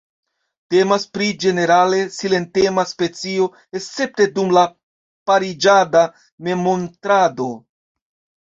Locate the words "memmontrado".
6.49-7.51